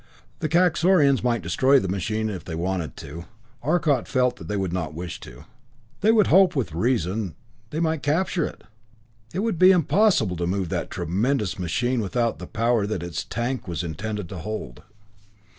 The 0.39 0.49
Kaxorians 0.49 1.23
might 1.23 1.43
destroy 1.43 1.77
the 1.79 1.87
machine 1.87 2.27
if 2.27 2.43
they 2.43 2.55
wanted 2.55 2.97
to 2.97 3.25
Arcot 3.61 4.07
felt 4.07 4.37
that 4.37 4.47
they 4.47 4.57
would 4.57 4.73
not 4.73 4.95
wish 4.95 5.19
to. 5.19 5.45
They 5.99 6.11
would 6.11 6.25
hope, 6.25 6.55
with 6.55 6.73
reason, 6.73 7.35
they 7.69 7.79
might 7.79 8.03
recapture 8.07 8.43
it! 8.47 8.63
It 9.31 9.41
would 9.43 9.59
be 9.59 9.69
impossible 9.69 10.37
to 10.37 10.47
move 10.47 10.69
that 10.69 10.89
tremendous 10.89 11.59
machine 11.59 12.01
without 12.01 12.39
the 12.39 12.47
power 12.47 12.87
that 12.87 13.03
its 13.03 13.23
"tank" 13.23 13.67
was 13.67 13.83
intended 13.83 14.27
to 14.29 14.39
hold. 14.39 14.81